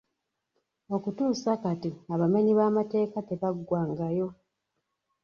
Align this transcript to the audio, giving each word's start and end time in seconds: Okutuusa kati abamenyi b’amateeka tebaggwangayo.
Okutuusa 0.95 1.51
kati 1.63 1.91
abamenyi 2.13 2.51
b’amateeka 2.57 3.17
tebaggwangayo. 3.27 4.27